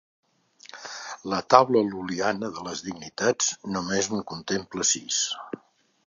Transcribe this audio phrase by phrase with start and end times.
[1.33, 5.21] La taula lul·liana de les dignitats només en contempla sis.